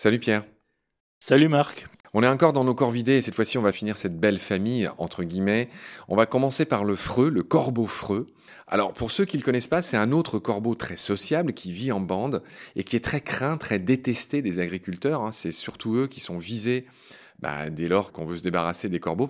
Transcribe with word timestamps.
Salut 0.00 0.20
Pierre. 0.20 0.44
Salut 1.18 1.48
Marc. 1.48 1.88
On 2.14 2.22
est 2.22 2.28
encore 2.28 2.52
dans 2.52 2.62
nos 2.62 2.76
corvidés 2.76 3.16
et 3.16 3.20
cette 3.20 3.34
fois-ci 3.34 3.58
on 3.58 3.62
va 3.62 3.72
finir 3.72 3.96
cette 3.96 4.16
belle 4.16 4.38
famille, 4.38 4.88
entre 4.96 5.24
guillemets. 5.24 5.68
On 6.06 6.14
va 6.14 6.24
commencer 6.24 6.66
par 6.66 6.84
le 6.84 6.94
freux, 6.94 7.30
le 7.30 7.42
corbeau 7.42 7.88
freux. 7.88 8.28
Alors 8.68 8.92
pour 8.92 9.10
ceux 9.10 9.24
qui 9.24 9.36
ne 9.36 9.42
le 9.42 9.44
connaissent 9.44 9.66
pas, 9.66 9.82
c'est 9.82 9.96
un 9.96 10.12
autre 10.12 10.38
corbeau 10.38 10.76
très 10.76 10.94
sociable 10.94 11.52
qui 11.52 11.72
vit 11.72 11.90
en 11.90 11.98
bande 11.98 12.44
et 12.76 12.84
qui 12.84 12.94
est 12.94 13.04
très 13.04 13.20
craint, 13.20 13.56
très 13.56 13.80
détesté 13.80 14.40
des 14.40 14.60
agriculteurs. 14.60 15.22
Hein. 15.22 15.32
C'est 15.32 15.50
surtout 15.50 15.96
eux 15.96 16.06
qui 16.06 16.20
sont 16.20 16.38
visés 16.38 16.86
bah, 17.38 17.70
dès 17.70 17.88
lors 17.88 18.12
qu'on 18.12 18.24
veut 18.26 18.36
se 18.36 18.42
débarrasser 18.42 18.88
des 18.88 19.00
corbeaux 19.00 19.28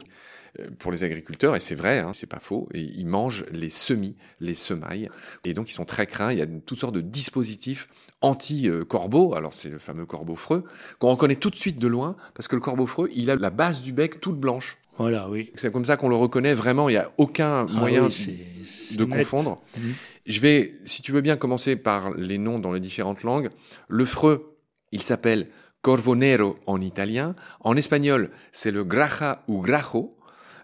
euh, 0.60 0.66
pour 0.78 0.90
les 0.92 1.04
agriculteurs, 1.04 1.54
et 1.56 1.60
c'est 1.60 1.74
vrai, 1.74 1.98
hein, 1.98 2.12
c'est 2.14 2.26
pas 2.26 2.40
faux, 2.40 2.68
et 2.74 2.80
ils 2.80 3.06
mangent 3.06 3.44
les 3.52 3.70
semis, 3.70 4.16
les 4.40 4.54
semailles, 4.54 5.08
et 5.44 5.52
donc 5.54 5.70
ils 5.70 5.74
sont 5.74 5.84
très 5.84 6.06
craints. 6.06 6.32
Il 6.32 6.38
y 6.38 6.42
a 6.42 6.46
toutes 6.46 6.78
sortes 6.78 6.94
de 6.94 7.00
dispositifs 7.02 7.88
anti-corbeau, 8.20 9.34
alors 9.34 9.54
c'est 9.54 9.68
le 9.68 9.78
fameux 9.78 10.06
corbeau 10.06 10.36
freux, 10.36 10.64
qu'on 10.98 11.10
reconnaît 11.10 11.36
tout 11.36 11.50
de 11.50 11.56
suite 11.56 11.78
de 11.78 11.86
loin, 11.86 12.16
parce 12.34 12.48
que 12.48 12.56
le 12.56 12.60
corbeau 12.60 12.86
freux, 12.86 13.10
il 13.14 13.30
a 13.30 13.36
la 13.36 13.50
base 13.50 13.82
du 13.82 13.92
bec 13.92 14.20
toute 14.20 14.38
blanche. 14.38 14.78
Voilà, 14.96 15.28
oui. 15.28 15.52
C'est 15.54 15.70
comme 15.72 15.84
ça 15.84 15.96
qu'on 15.96 16.08
le 16.08 16.16
reconnaît 16.16 16.54
vraiment, 16.54 16.88
il 16.88 16.92
n'y 16.92 16.98
a 16.98 17.12
aucun 17.18 17.66
Ah 17.68 17.72
moyen 17.72 18.08
de 18.08 19.04
net. 19.04 19.08
confondre. 19.18 19.62
Mhm. 19.76 19.94
Je 20.26 20.40
vais, 20.40 20.74
si 20.84 21.02
tu 21.02 21.12
veux 21.12 21.20
bien, 21.20 21.36
commencer 21.36 21.76
par 21.76 22.12
les 22.14 22.38
noms 22.38 22.58
dans 22.58 22.72
les 22.72 22.80
différentes 22.80 23.22
langues. 23.22 23.48
Le 23.88 24.04
freux, 24.04 24.56
il 24.92 25.00
s'appelle 25.00 25.48
Corvo 25.82 26.16
Nero 26.16 26.58
en 26.66 26.80
italien. 26.80 27.34
En 27.60 27.76
espagnol, 27.76 28.30
c'est 28.52 28.70
le 28.70 28.84
graja 28.84 29.42
ou 29.48 29.60
grajo. 29.60 30.16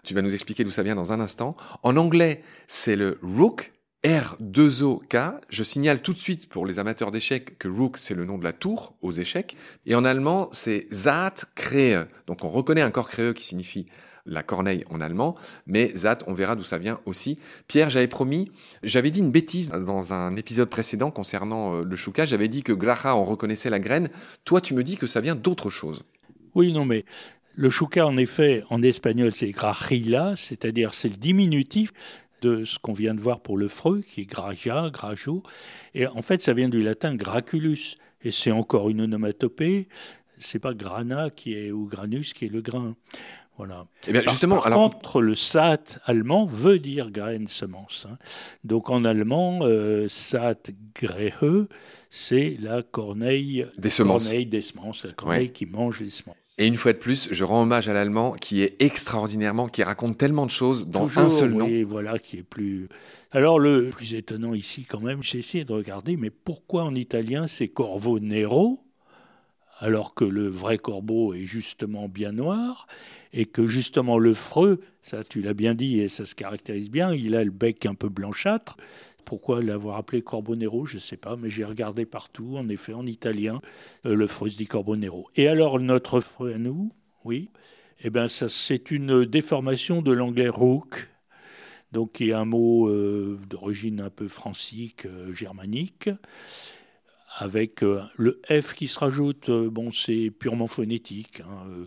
Tu 0.03 0.13
vas 0.13 0.21
nous 0.21 0.33
expliquer 0.33 0.63
d'où 0.63 0.71
ça 0.71 0.83
vient 0.83 0.95
dans 0.95 1.11
un 1.13 1.19
instant. 1.19 1.55
En 1.81 1.97
anglais, 1.97 2.43
c'est 2.67 2.95
le 2.95 3.17
rook, 3.23 3.73
R2OK. 4.03 5.39
Je 5.49 5.63
signale 5.63 6.01
tout 6.01 6.13
de 6.13 6.19
suite 6.19 6.47
pour 6.47 6.65
les 6.67 6.77
amateurs 6.77 7.11
d'échecs 7.11 7.57
que 7.57 7.67
rook, 7.67 7.97
c'est 7.97 8.13
le 8.13 8.25
nom 8.25 8.37
de 8.37 8.43
la 8.43 8.53
tour 8.53 8.95
aux 9.01 9.11
échecs. 9.11 9.57
Et 9.87 9.95
en 9.95 10.05
allemand, 10.05 10.49
c'est 10.51 10.87
Zaat 10.93 11.35
Krähe. 11.55 12.05
Donc 12.27 12.43
on 12.43 12.49
reconnaît 12.49 12.81
un 12.81 12.91
corps 12.91 13.09
créeux 13.09 13.33
qui 13.33 13.43
signifie 13.43 13.87
la 14.25 14.43
corneille 14.43 14.85
en 14.89 15.01
allemand, 15.01 15.35
mais 15.67 15.91
Zat, 15.95 16.19
on 16.27 16.33
verra 16.33 16.55
d'où 16.55 16.63
ça 16.63 16.77
vient 16.77 16.99
aussi. 17.05 17.37
Pierre, 17.67 17.89
j'avais 17.89 18.07
promis, 18.07 18.51
j'avais 18.83 19.11
dit 19.11 19.19
une 19.19 19.31
bêtise 19.31 19.69
dans 19.69 20.13
un 20.13 20.35
épisode 20.35 20.69
précédent 20.69 21.11
concernant 21.11 21.75
euh, 21.75 21.83
le 21.83 21.95
chouka, 21.95 22.25
j'avais 22.25 22.47
dit 22.47 22.63
que 22.63 22.73
graha, 22.73 23.15
on 23.15 23.23
reconnaissait 23.23 23.69
la 23.69 23.79
graine. 23.79 24.09
Toi, 24.43 24.61
tu 24.61 24.73
me 24.73 24.83
dis 24.83 24.97
que 24.97 25.07
ça 25.07 25.21
vient 25.21 25.35
d'autre 25.35 25.69
chose. 25.69 26.03
Oui, 26.55 26.73
non, 26.73 26.85
mais 26.85 27.05
le 27.53 27.69
chouka, 27.69 28.05
en 28.05 28.17
effet, 28.17 28.63
en 28.69 28.81
espagnol, 28.81 29.33
c'est 29.33 29.51
grajila, 29.51 30.35
c'est-à-dire 30.35 30.93
c'est 30.93 31.09
le 31.09 31.17
diminutif 31.17 31.93
de 32.41 32.65
ce 32.65 32.77
qu'on 32.79 32.93
vient 32.93 33.13
de 33.15 33.21
voir 33.21 33.39
pour 33.39 33.57
le 33.57 33.67
freux, 33.67 34.01
qui 34.01 34.21
est 34.21 34.25
graja, 34.25 34.89
grajo. 34.91 35.43
Et 35.93 36.07
en 36.07 36.21
fait, 36.21 36.41
ça 36.41 36.53
vient 36.53 36.69
du 36.69 36.81
latin 36.81 37.15
graculus. 37.15 37.97
Et 38.23 38.31
c'est 38.31 38.51
encore 38.51 38.89
une 38.89 39.01
onomatopée. 39.01 39.87
C'est 40.39 40.59
pas 40.59 40.73
grana 40.73 41.29
qui 41.29 41.53
est, 41.53 41.71
ou 41.71 41.87
granus 41.87 42.33
qui 42.33 42.45
est 42.45 42.49
le 42.49 42.61
grain. 42.61 42.95
Voilà. 43.57 43.87
Eh 44.07 44.11
bien, 44.11 44.21
justement, 44.27 44.57
par 44.57 44.67
alors, 44.67 44.89
contre, 44.91 45.21
le 45.21 45.33
saat 45.33 45.79
allemand 46.05 46.45
veut 46.45 46.77
dire 46.77 47.09
graine 47.09 47.47
semence. 47.47 48.05
hein. 48.09 48.17
Donc 48.65 48.89
en 48.89 49.05
allemand, 49.05 49.59
euh, 49.61 50.07
saat 50.09 50.57
grehe, 50.93 51.67
c'est 52.09 52.57
la 52.59 52.83
corneille 52.83 53.65
des 53.77 53.89
semences. 53.89 54.25
corneille 54.25 54.45
des 54.45 54.61
semences, 54.61 55.05
la 55.05 55.13
corneille 55.13 55.51
qui 55.51 55.65
mange 55.65 56.01
les 56.01 56.09
semences. 56.09 56.35
Et 56.57 56.67
une 56.67 56.77
fois 56.77 56.93
de 56.93 56.97
plus, 56.97 57.27
je 57.31 57.43
rends 57.43 57.61
hommage 57.63 57.89
à 57.89 57.93
l'allemand 57.93 58.33
qui 58.33 58.61
est 58.61 58.81
extraordinairement, 58.81 59.67
qui 59.67 59.83
raconte 59.83 60.17
tellement 60.17 60.45
de 60.45 60.51
choses 60.51 60.87
dans 60.87 61.07
Toujours, 61.07 61.23
un 61.23 61.29
seul 61.29 61.51
nom. 61.51 61.65
oui, 61.65 61.83
voilà, 61.83 62.17
qui 62.17 62.37
est 62.37 62.43
plus. 62.43 62.87
Alors 63.31 63.59
le 63.59 63.89
plus 63.89 64.13
étonnant 64.15 64.53
ici, 64.53 64.85
quand 64.85 65.01
même, 65.01 65.21
j'ai 65.21 65.39
essayé 65.39 65.65
de 65.65 65.73
regarder, 65.73 66.15
mais 66.15 66.29
pourquoi 66.29 66.83
en 66.83 66.95
italien 66.95 67.47
c'est 67.47 67.67
Corvo 67.67 68.19
Nero, 68.19 68.79
alors 69.79 70.13
que 70.13 70.25
le 70.25 70.47
vrai 70.47 70.77
corbeau 70.77 71.33
est 71.33 71.45
justement 71.45 72.07
bien 72.07 72.31
noir, 72.31 72.87
et 73.33 73.45
que 73.45 73.67
justement 73.67 74.17
le 74.17 74.33
freux, 74.33 74.79
ça 75.01 75.23
tu 75.23 75.41
l'as 75.41 75.53
bien 75.53 75.75
dit 75.75 75.99
et 75.99 76.07
ça 76.07 76.25
se 76.25 76.35
caractérise 76.35 76.89
bien, 76.89 77.13
il 77.13 77.35
a 77.35 77.43
le 77.43 77.51
bec 77.51 77.85
un 77.85 77.93
peu 77.93 78.09
blanchâtre. 78.09 78.77
Pourquoi 79.25 79.61
l'avoir 79.63 79.97
appelé 79.97 80.21
Corbeau 80.21 80.55
Nero, 80.55 80.85
je 80.85 80.95
ne 80.95 80.99
sais 80.99 81.17
pas, 81.17 81.35
mais 81.35 81.49
j'ai 81.49 81.65
regardé 81.65 82.05
partout, 82.05 82.57
en 82.57 82.69
effet, 82.69 82.93
en 82.93 83.07
italien, 83.07 83.59
euh, 84.05 84.13
le 84.13 84.27
freux 84.27 84.51
se 84.51 84.57
dit 84.57 84.67
Corbeau 84.67 84.95
Nero. 84.95 85.27
Et 85.35 85.47
alors 85.47 85.79
notre 85.79 86.19
freux 86.19 86.53
à 86.53 86.57
nous, 86.59 86.91
oui, 87.23 87.49
eh 88.03 88.09
ben 88.09 88.27
ça 88.27 88.47
c'est 88.47 88.91
une 88.91 89.25
déformation 89.25 90.01
de 90.01 90.11
l'anglais 90.11 90.47
rook, 90.47 91.09
donc 91.91 92.13
qui 92.13 92.29
est 92.29 92.33
un 92.33 92.45
mot 92.45 92.87
euh, 92.87 93.39
d'origine 93.49 93.99
un 93.99 94.09
peu 94.09 94.27
francique, 94.27 95.07
euh, 95.07 95.33
germanique, 95.33 96.09
avec 97.37 97.83
euh, 97.83 98.01
le 98.15 98.39
F 98.49 98.73
qui 98.73 98.87
se 98.87 98.99
rajoute. 98.99 99.49
euh, 99.49 99.69
bon, 99.69 99.91
c'est 99.91 100.31
purement 100.37 100.67
phonétique. 100.67 101.41
Hein, 101.41 101.67
euh, 101.69 101.85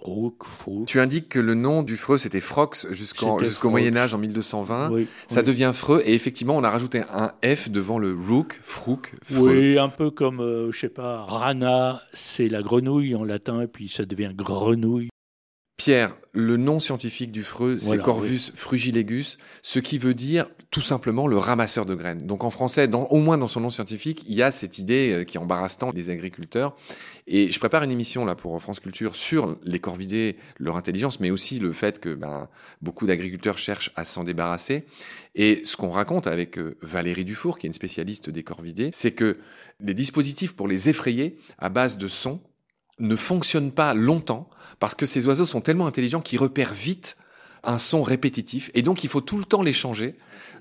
rook, 0.00 0.44
faux. 0.44 0.84
Tu 0.86 1.00
indiques 1.00 1.30
que 1.30 1.38
le 1.38 1.54
nom 1.54 1.82
du 1.82 1.96
freux, 1.96 2.18
c'était 2.18 2.40
Frox 2.40 2.86
jusqu'au. 2.92 3.38
Moyen-Âge 3.70 4.12
en 4.14 4.18
1220. 4.18 4.90
Oui, 4.90 5.06
Ça 5.28 5.40
oui. 5.40 5.46
devient 5.46 5.72
freux 5.74 6.02
et 6.04 6.12
effectivement, 6.14 6.56
on 6.56 6.62
a 6.64 6.68
rajouté 6.70 7.02
un 7.10 7.32
F 7.42 7.70
devant 7.70 7.98
le 7.98 8.14
rook, 8.14 8.60
frouk, 8.62 9.14
freux. 9.22 9.50
Oui, 9.56 9.78
un 9.78 9.88
peu 9.88 10.10
comme, 10.10 10.40
euh, 10.40 10.70
je 10.72 10.78
sais 10.78 10.88
pas, 10.90 11.22
rana, 11.22 12.02
c'est 12.12 12.48
la 12.48 12.60
grenouille 12.62 13.14
en 13.14 13.24
latin, 13.24 13.62
et 13.62 13.66
puis 13.66 13.88
ça 13.88 14.04
devient 14.04 14.32
grenouille. 14.34 15.08
Pierre, 15.76 16.16
le 16.32 16.56
nom 16.56 16.78
scientifique 16.78 17.32
du 17.32 17.42
freux, 17.42 17.78
c'est 17.80 17.98
Corvus 17.98 18.52
frugilegus, 18.54 19.38
ce 19.62 19.80
qui 19.80 19.98
veut 19.98 20.14
dire 20.14 20.46
tout 20.70 20.80
simplement 20.80 21.26
le 21.26 21.36
ramasseur 21.36 21.84
de 21.84 21.96
graines. 21.96 22.18
Donc 22.18 22.44
en 22.44 22.50
français, 22.50 22.86
dans, 22.86 23.04
au 23.06 23.18
moins 23.18 23.38
dans 23.38 23.48
son 23.48 23.60
nom 23.60 23.70
scientifique, 23.70 24.24
il 24.28 24.34
y 24.34 24.42
a 24.42 24.52
cette 24.52 24.78
idée 24.78 25.12
euh, 25.12 25.24
qui 25.24 25.36
embarrasse 25.38 25.78
tant 25.78 25.90
les 25.92 26.10
agriculteurs. 26.10 26.76
Et 27.26 27.50
je 27.50 27.58
prépare 27.58 27.82
une 27.82 27.90
émission 27.90 28.24
là 28.24 28.36
pour 28.36 28.60
France 28.62 28.78
Culture 28.78 29.16
sur 29.16 29.56
les 29.64 29.80
corvidés, 29.80 30.36
leur 30.58 30.76
intelligence, 30.76 31.18
mais 31.18 31.30
aussi 31.30 31.58
le 31.58 31.72
fait 31.72 31.98
que 31.98 32.14
ben, 32.14 32.48
beaucoup 32.80 33.06
d'agriculteurs 33.06 33.58
cherchent 33.58 33.90
à 33.96 34.04
s'en 34.04 34.22
débarrasser. 34.22 34.86
Et 35.34 35.62
ce 35.64 35.76
qu'on 35.76 35.90
raconte 35.90 36.28
avec 36.28 36.58
euh, 36.58 36.76
Valérie 36.82 37.24
Dufour, 37.24 37.58
qui 37.58 37.66
est 37.66 37.68
une 37.68 37.74
spécialiste 37.74 38.30
des 38.30 38.44
corvidés, 38.44 38.90
c'est 38.92 39.12
que 39.12 39.38
les 39.80 39.94
dispositifs 39.94 40.54
pour 40.54 40.68
les 40.68 40.88
effrayer 40.88 41.36
à 41.58 41.68
base 41.68 41.98
de 41.98 42.06
sons 42.06 42.40
ne 42.98 43.16
fonctionnent 43.16 43.72
pas 43.72 43.94
longtemps 43.94 44.48
parce 44.78 44.94
que 44.94 45.06
ces 45.06 45.26
oiseaux 45.26 45.46
sont 45.46 45.60
tellement 45.60 45.86
intelligents 45.86 46.20
qu'ils 46.20 46.38
repèrent 46.38 46.74
vite 46.74 47.16
un 47.62 47.78
son 47.78 48.02
répétitif 48.02 48.70
et 48.74 48.82
donc 48.82 49.04
il 49.04 49.10
faut 49.10 49.20
tout 49.20 49.38
le 49.38 49.44
temps 49.44 49.62
les 49.62 49.72
changer, 49.72 50.16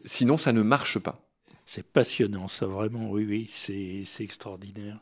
sinon 0.06 0.38
ça 0.38 0.54
ne 0.54 0.62
marche 0.62 1.00
pas. 1.00 1.20
C'est 1.66 1.86
passionnant, 1.86 2.48
ça, 2.48 2.66
vraiment, 2.66 3.10
oui, 3.10 3.26
oui, 3.28 3.50
c'est 3.50 4.04
c'est 4.06 4.24
extraordinaire. 4.24 5.00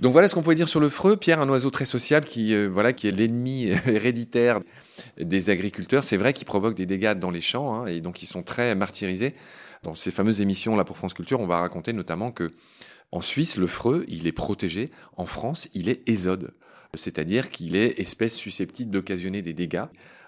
Donc 0.00 0.12
voilà 0.12 0.28
ce 0.28 0.34
qu'on 0.34 0.42
pouvait 0.42 0.56
dire 0.56 0.68
sur 0.68 0.80
le 0.80 0.88
freux. 0.88 1.16
Pierre, 1.16 1.40
un 1.40 1.48
oiseau 1.48 1.70
très 1.70 1.84
sociable 1.84 2.26
qui, 2.26 2.52
euh, 2.52 2.66
voilà, 2.66 2.92
qui 2.92 3.06
est 3.06 3.12
l'ennemi 3.12 3.66
héréditaire 3.86 4.60
des 5.20 5.50
agriculteurs. 5.50 6.02
C'est 6.02 6.16
vrai 6.16 6.32
qu'il 6.32 6.46
provoque 6.46 6.74
des 6.74 6.86
dégâts 6.86 7.14
dans 7.14 7.30
les 7.30 7.40
champs 7.40 7.74
hein, 7.74 7.86
et 7.86 8.00
donc 8.00 8.22
ils 8.22 8.26
sont 8.26 8.42
très 8.42 8.74
martyrisés. 8.74 9.34
Dans 9.82 9.94
ces 9.94 10.10
fameuses 10.10 10.40
émissions 10.40 10.76
là 10.76 10.84
pour 10.84 10.96
France 10.96 11.14
Culture, 11.14 11.40
on 11.40 11.46
va 11.46 11.60
raconter 11.60 11.92
notamment 11.92 12.32
que 12.32 12.52
en 13.14 13.20
Suisse, 13.20 13.58
le 13.58 13.68
freux, 13.68 14.04
il 14.08 14.26
est 14.26 14.32
protégé. 14.32 14.90
En 15.16 15.24
France, 15.24 15.68
il 15.72 15.88
est 15.88 16.02
ésode. 16.08 16.52
C'est-à-dire 16.94 17.48
qu'il 17.48 17.76
est 17.76 18.00
espèce 18.00 18.34
susceptible 18.34 18.90
d'occasionner 18.90 19.40
des 19.40 19.52
dégâts. 19.52 19.84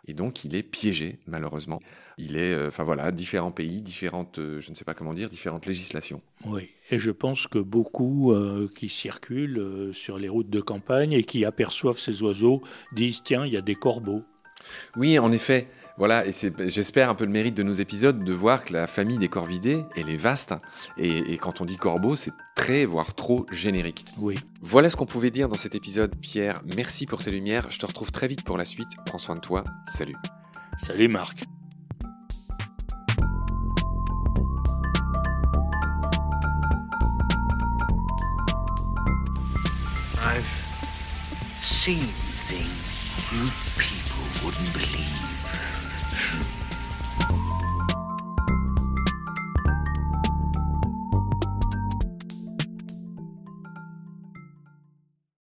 Et 0.06 0.14
donc, 0.14 0.44
il 0.44 0.54
est 0.54 0.62
piégé, 0.62 1.18
malheureusement. 1.26 1.80
Il 2.16 2.36
est, 2.36 2.52
euh, 2.52 2.68
enfin 2.68 2.84
voilà, 2.84 3.10
différents 3.10 3.50
pays, 3.50 3.82
différentes, 3.82 4.38
euh, 4.38 4.60
je 4.60 4.70
ne 4.70 4.76
sais 4.76 4.84
pas 4.84 4.94
comment 4.94 5.14
dire, 5.14 5.28
différentes 5.28 5.66
législations. 5.66 6.22
Oui, 6.44 6.68
et 6.92 7.00
je 7.00 7.10
pense 7.10 7.48
que 7.48 7.58
beaucoup 7.58 8.32
euh, 8.32 8.70
qui 8.72 8.88
circulent 8.88 9.90
sur 9.92 10.20
les 10.20 10.28
routes 10.28 10.48
de 10.48 10.60
campagne 10.60 11.12
et 11.12 11.24
qui 11.24 11.44
aperçoivent 11.44 11.98
ces 11.98 12.22
oiseaux 12.22 12.62
disent 12.92 13.24
tiens, 13.24 13.44
il 13.44 13.52
y 13.52 13.56
a 13.56 13.62
des 13.62 13.74
corbeaux. 13.74 14.22
Oui, 14.96 15.18
en 15.18 15.32
effet. 15.32 15.66
Voilà, 15.98 16.26
et 16.26 16.30
j'espère 16.66 17.10
un 17.10 17.14
peu 17.16 17.24
le 17.24 17.32
mérite 17.32 17.54
de 17.54 17.62
nos 17.64 17.72
épisodes 17.72 18.22
de 18.22 18.32
voir 18.32 18.64
que 18.64 18.74
la 18.74 18.86
famille 18.86 19.18
des 19.18 19.28
corvidés, 19.28 19.82
elle 19.96 20.10
est 20.10 20.16
vaste. 20.16 20.54
Et, 20.98 21.32
et 21.32 21.38
quand 21.38 21.62
on 21.62 21.64
dit 21.64 21.78
corbeau, 21.78 22.14
c'est 22.16 22.32
très, 22.56 22.86
voire 22.86 23.14
trop 23.14 23.46
générique. 23.52 24.04
Oui. 24.18 24.36
Voilà 24.60 24.90
ce 24.90 24.96
qu'on 24.96 25.06
pouvait 25.06 25.30
dire 25.30 25.48
dans 25.48 25.56
cet 25.56 25.76
épisode. 25.76 26.16
Pierre, 26.16 26.60
merci 26.74 27.06
pour 27.06 27.22
tes 27.22 27.30
lumières. 27.30 27.70
Je 27.70 27.78
te 27.78 27.86
retrouve 27.86 28.10
très 28.10 28.26
vite 28.26 28.42
pour 28.42 28.58
la 28.58 28.64
suite. 28.64 28.88
Prends 29.04 29.18
soin 29.18 29.36
de 29.36 29.40
toi. 29.40 29.62
Salut. 29.86 30.16
Salut 30.78 31.06
Marc. 31.06 31.44
I've 40.18 40.44
seen 41.62 42.00
things 42.48 42.66
you 43.32 43.48
people 43.78 44.44
wouldn't 44.44 44.72
believe. 44.72 45.25